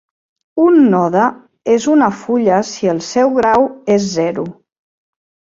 [0.61, 1.25] Un node
[1.75, 4.51] és una fulla si el seu grau és zero.